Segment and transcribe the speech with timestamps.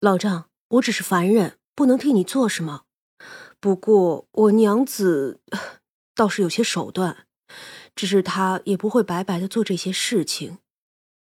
[0.00, 2.84] 老丈，我只是凡人，不能替你做什么。
[3.60, 5.42] 不过我娘子
[6.14, 7.26] 倒是有些手段，
[7.94, 10.56] 只是她也不会白白的做这些事情。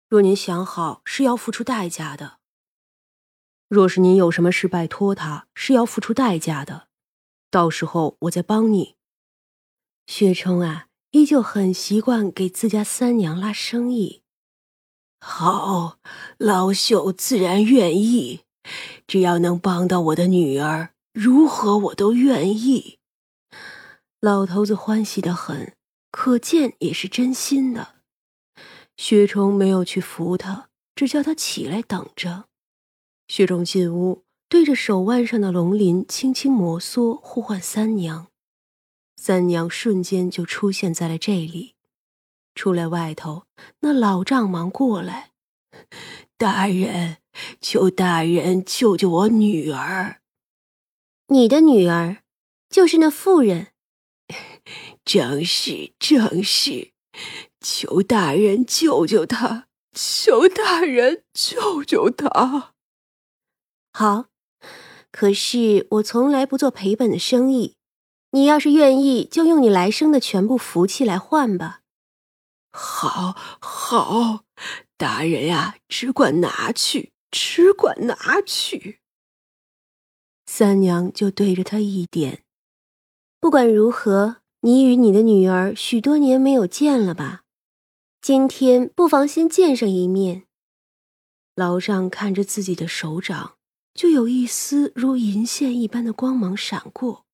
[0.09, 2.39] 若您想好，是要付出代价的。
[3.69, 6.87] 若是您有什么事拜托她，是要付出代价的，
[7.51, 8.95] 到时候我再帮你。
[10.07, 14.23] 薛冲啊，依旧很习惯给自家三娘拉生意。
[15.19, 15.99] 好，
[16.39, 18.45] 老朽自然愿意。
[19.07, 22.99] 只要能帮到我的女儿，如何我都愿意。
[24.21, 25.75] 老头子欢喜的很，
[26.11, 27.97] 可见也是真心的。
[28.97, 32.47] 薛冲没有去扶他，只叫他起来等着。
[33.29, 38.27] 薛冲进屋，对着手腕上的龙鳞轻轻摩挲，呼唤三娘。
[39.17, 41.75] 三娘瞬间就出现在了这里。
[42.55, 43.45] 出来外头，
[43.81, 45.31] 那老丈忙过来，
[46.39, 47.19] 大人。
[47.61, 50.21] 求大人救救我女儿！
[51.29, 52.23] 你的女儿，
[52.69, 53.69] 就是那妇人。
[55.05, 56.93] 正是，正是。
[57.61, 59.67] 求大人救救她！
[59.93, 62.73] 求大人救救她！
[63.93, 64.27] 好，
[65.13, 67.77] 可是我从来不做赔本的生意。
[68.33, 71.81] 你要是愿意，就用你来生的全部福气来换吧。
[72.71, 74.45] 好，好，
[74.99, 77.13] 大人呀，只管拿去。
[77.31, 79.01] 只管拿去。
[80.47, 82.43] 三娘就对着他一点。
[83.39, 87.45] 不管如何，你与你的女儿许多年没有见了吧？
[88.21, 90.45] 今天不妨先见上一面。
[91.55, 93.59] 老丈看着自己的手掌，
[93.95, 97.27] 就有一丝如银线一般的光芒闪过。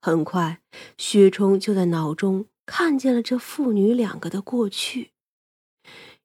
[0.00, 0.60] 很快，
[0.98, 5.11] 薛冲就在脑中看见了这父女两个的过去。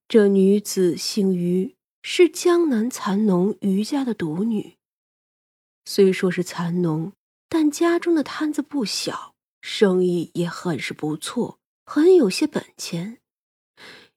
[0.08, 1.78] 这女子姓于。
[2.10, 4.78] 是江南蚕农余家的独女。
[5.84, 7.12] 虽说是蚕农，
[7.50, 13.18] 但家中的摊子不小，生意也很是不错，很有些本钱。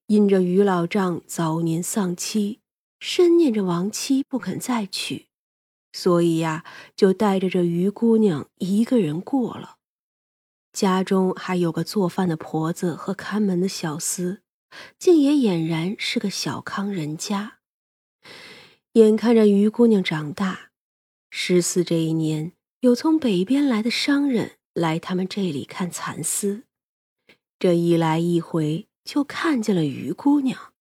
[0.07, 2.61] 因着余老丈早年丧妻，
[3.01, 5.27] 深念着亡妻不肯再娶，
[5.93, 9.79] 所以呀，就带着这余姑娘一个人过了。
[10.73, 14.39] 家中还有个做饭的婆子和看门的小厮，
[14.99, 17.59] 竟也俨然是个小康人家。
[18.95, 20.71] 眼看着于姑娘长大，
[21.31, 26.65] 十四这一年，有从北边来的商人来他们这里看蚕丝，
[27.59, 30.73] 这一来一回就看见了于姑娘。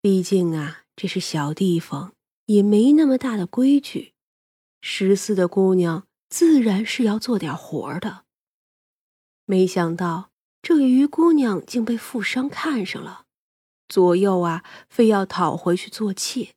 [0.00, 2.14] 毕竟啊，这是小地方，
[2.46, 4.14] 也没那么大的规矩，
[4.80, 8.24] 十四的姑娘自然是要做点活的。
[9.46, 10.30] 没想到
[10.64, 13.26] 这于姑娘竟被富商看上了，
[13.86, 16.54] 左右啊，非要讨回去做妾。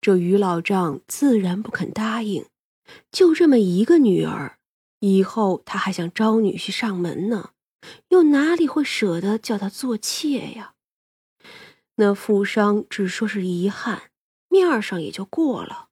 [0.00, 2.46] 这于老丈自然不肯答应，
[3.12, 4.56] 就这么一个女儿，
[5.00, 7.50] 以后他还想招女婿上门呢，
[8.08, 10.72] 又哪里会舍得叫她做妾呀？
[11.96, 14.04] 那富商只说是遗憾，
[14.48, 15.88] 面上也就过了。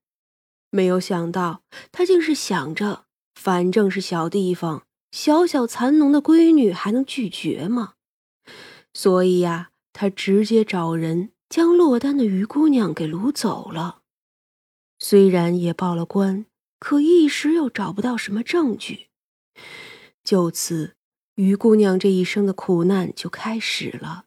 [0.70, 1.60] 没有想到
[1.92, 7.94] 他竟是想着，反正是小地方，小小蚕农的闺女还能拒绝吗？
[8.94, 14.00] 所以呀，他直接找人将落单的于姑娘给掳走了。
[14.98, 16.46] 虽然也报了官，
[16.78, 19.08] 可一时又找不到什么证据。
[20.24, 20.96] 就此，
[21.34, 24.24] 于姑娘这一生的苦难就开始了。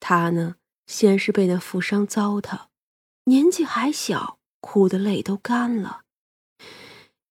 [0.00, 2.66] 她呢，先是被那富商糟蹋，
[3.24, 6.02] 年纪还小，哭的泪都干了。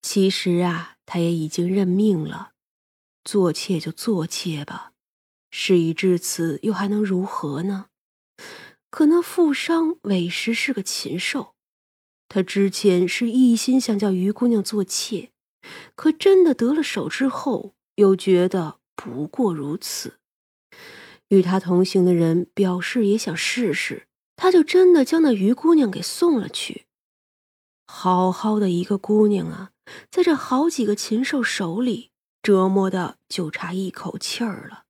[0.01, 2.51] 其实啊，他也已经认命了，
[3.23, 4.91] 做妾就做妾吧，
[5.49, 7.87] 事已至此，又还能如何呢？
[8.91, 11.55] 可那富商委实是个禽兽。
[12.27, 15.31] 他之前是一心想叫于姑娘做妾，
[15.95, 20.19] 可真的得了手之后，又觉得不过如此。
[21.29, 24.05] 与他同行的人表示也想试试，
[24.35, 26.85] 他就真的将那于姑娘给送了去。
[27.87, 29.71] 好好的一个姑娘啊，
[30.09, 34.85] 在这好几个禽兽手里折磨的就差一口气儿了。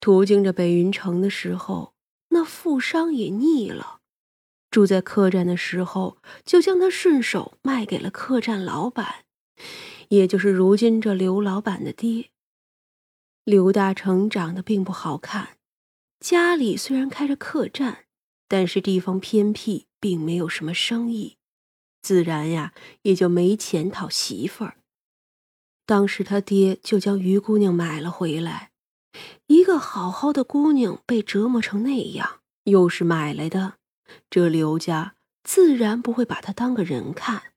[0.00, 1.94] 途经着北云城的时候，
[2.28, 4.00] 那富商也腻了。
[4.70, 9.24] 住在客栈的时候，就将他顺手卖给了客栈老板，
[10.10, 12.30] 也就是如今这刘老板的爹。
[13.44, 15.56] 刘大成长得并不好看，
[16.20, 18.04] 家里虽然开着客栈，
[18.46, 21.37] 但是地方偏僻，并没有什么生意，
[22.08, 22.72] 自然呀
[23.02, 24.78] 也就没钱讨媳妇儿。
[25.84, 28.70] 当时他爹就将于姑娘买了回来，
[29.46, 33.74] 一个好好的姑娘被折磨成那样，又是买来的。
[34.30, 37.52] 这刘家自然不会把她当个人看，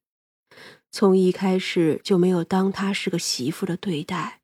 [0.92, 4.42] 从一开始就没有当她是个媳妇的对待，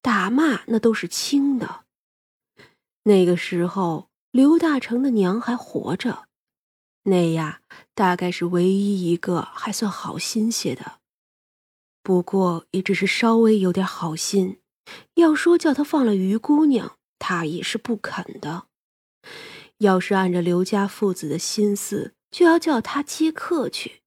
[0.00, 1.84] 打骂那都是轻的。
[3.02, 6.28] 那个时候，刘大成的娘还活着，
[7.10, 7.60] 那呀，
[7.94, 11.00] 大概是唯一一个还算好心些的。
[12.02, 14.60] 不过也只是稍微有点好心，
[15.14, 18.68] 要说叫他放了于姑娘，他也是不肯的。
[19.78, 24.00] 要是按着刘家父子的心思，就要叫他接客去。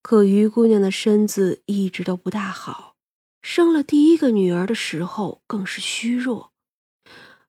[0.00, 2.96] 可于姑娘的身子一直都不大好，
[3.42, 6.52] 生了第一个女儿的时候更是虚弱，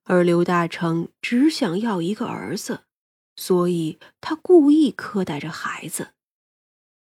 [0.04, 2.84] 而刘大成只想要一个儿子，
[3.36, 6.08] 所以他故意苛待着孩子。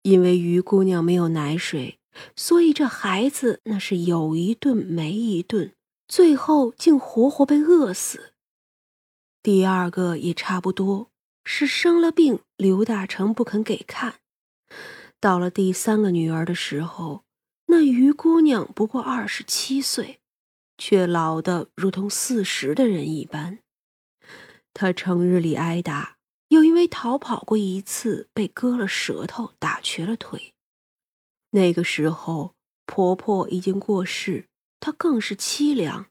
[0.03, 1.99] 因为于姑娘没有奶水，
[2.35, 5.75] 所以这孩子那是有一顿没一顿，
[6.09, 8.33] 最后竟活活被饿死。
[9.43, 11.11] 第二个也差不多
[11.45, 14.21] 是生了病，刘大成不肯给看。
[15.19, 17.25] 到了第三个女儿的时候，
[17.67, 20.21] 那于姑娘不过二十七岁，
[20.79, 23.59] 却老得如同四十的人一般。
[24.73, 26.17] 她成日里挨打，
[26.51, 30.53] 又因为逃跑过一次，被割了舌头，打瘸了腿。
[31.51, 32.55] 那个时候，
[32.87, 34.49] 婆婆已经过世，
[34.81, 36.07] 她更是凄凉，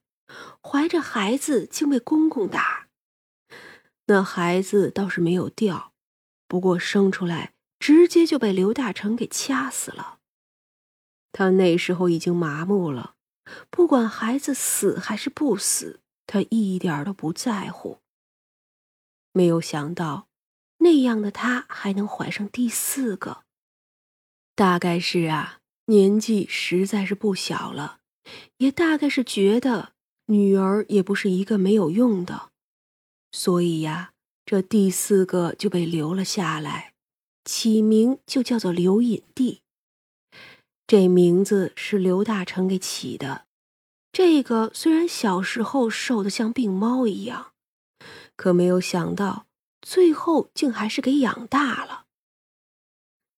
[0.62, 2.88] 怀着孩子竟被公公打。
[4.06, 5.91] 那孩子倒是没有掉，
[6.47, 10.19] 不过生出来直接就被刘大成给掐死了。
[11.33, 13.15] 他那时候已经麻木了，
[13.69, 18.00] 不管孩子死还是不死，他一点都不在乎。
[19.33, 20.28] 没有想到，
[20.79, 23.43] 那样的他还能怀上第四个，
[24.55, 27.99] 大概是啊，年纪实在是不小了，
[28.57, 29.93] 也大概是觉得
[30.25, 32.49] 女儿也不是一个没有用的。
[33.31, 34.13] 所以呀，
[34.45, 36.93] 这第四个就被留了下来，
[37.45, 39.59] 起名就叫做刘隐娣。
[40.87, 43.45] 这名字是刘大成给起的。
[44.11, 47.51] 这个虽然小时候瘦得像病猫一样，
[48.35, 49.45] 可没有想到
[49.81, 52.05] 最后竟还是给养大了。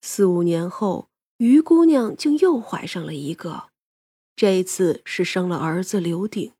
[0.01, 3.69] 四五年后，于姑娘竟又怀上了一个，
[4.35, 6.53] 这次是生了儿子刘鼎。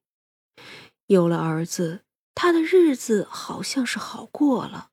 [1.08, 2.02] 有了儿子。
[2.34, 4.90] 他的日子好像是好过了，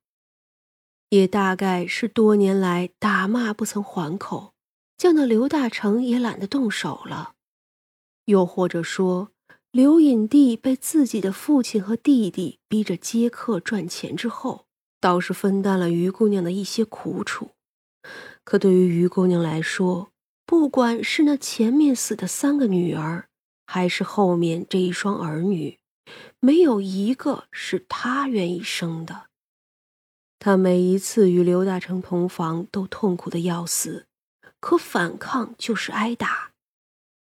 [1.10, 4.52] 也大概是多年来打骂不曾还口，
[4.98, 7.36] 叫那刘大成也懒得动手了。
[8.26, 9.30] 又或者说，
[9.70, 14.66] 刘隐娣被自己的父亲和弟弟逼着接客赚钱之后，
[15.00, 17.50] 倒是分担了于姑娘的一些苦楚。
[18.44, 20.10] 可对于于姑娘来说，
[20.46, 23.28] 不管是那前面死的三个女儿，
[23.66, 25.78] 还是后面这一双儿女。
[26.40, 29.26] 没有一个是他愿意生的。
[30.38, 34.06] 他每一次与刘大成同房，都痛苦的要死，
[34.60, 36.52] 可反抗就是挨打。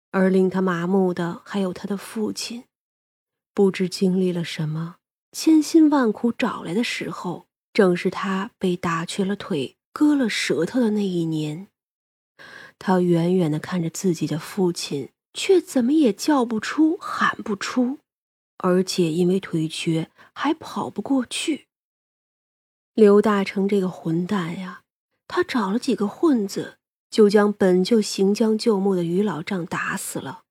[0.10, 2.64] 而令他麻木的，还有他的父亲，
[3.54, 4.96] 不知经历了什么，
[5.32, 11.68] 千辛万苦找来的时候，正是他被打瘸了腿、割了舌头的那一年。
[12.78, 18.00] 他远远的看着自己的父亲，却怎么也叫不出、喊不出。
[18.58, 21.68] 而且因为腿瘸，还跑不过去。
[22.94, 24.84] 刘大成这个混蛋呀，
[25.28, 26.78] 他找了几个混子，
[27.10, 30.44] 就将本就行将就木的于老丈打死了。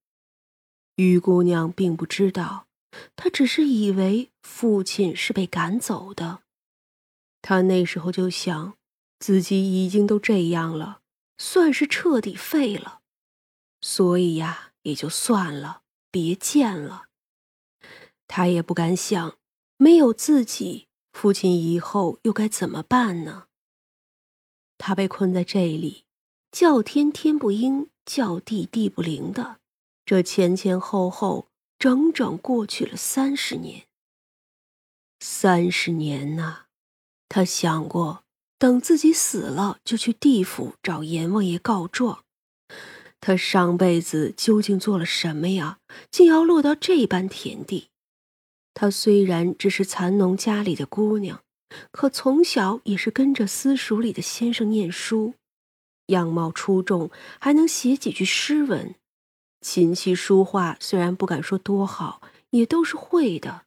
[0.97, 2.66] 于姑娘并不知道，
[3.14, 6.40] 她只是以为父亲是被赶走的。
[7.42, 8.76] 他那时候就想，
[9.18, 11.00] 自己已经都这样了，
[11.38, 13.00] 算是彻底废了，
[13.80, 17.06] 所以呀，也就算了，别见了。
[18.26, 19.38] 他也不敢想，
[19.76, 23.47] 没有自己，父亲以后又该怎么办呢？
[24.78, 26.04] 他被困在这里，
[26.52, 29.61] 叫天天不应，叫地地不灵的，
[30.06, 33.87] 这前前后后整整过去了三十年。
[35.18, 36.66] 三十年呐，
[37.30, 38.25] 他想过，
[38.58, 42.25] 等自己死了，就去地府找阎王爷告状。
[43.20, 45.78] 他上辈子究竟做了什么呀？
[46.10, 47.87] 竟要落到这般田地？
[48.75, 51.40] 他虽然只是蚕农家里的姑娘，
[51.92, 55.34] 可从小也是跟着私塾里的先生念书，
[56.06, 58.96] 样貌出众，还能写几句诗文，
[59.60, 62.20] 琴棋书画虽然不敢说多好，
[62.50, 63.66] 也都是会的。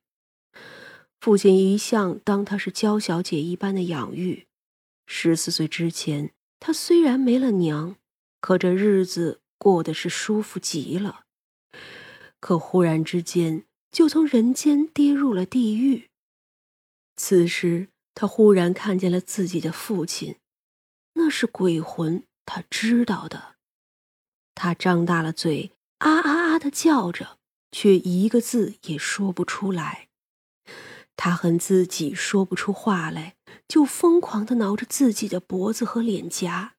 [1.24, 4.46] 父亲一向当她是娇小姐一般的养育。
[5.08, 7.96] 十四岁之前，她虽然没了娘，
[8.42, 11.22] 可这日子过得是舒服极了。
[12.42, 13.63] 可忽然之间。
[13.89, 16.10] 就从人间跌入了地狱。
[17.15, 20.38] 此时，他忽然看见了自己的父亲，
[21.13, 23.53] 那是鬼魂，他知道的。
[24.56, 27.38] 他张大了嘴，啊啊啊的叫着，
[27.72, 30.10] 却一个字也说不出来。
[31.15, 33.36] 他恨自己说不出话来，
[33.67, 36.73] 就疯狂的挠着自己的脖子和脸颊。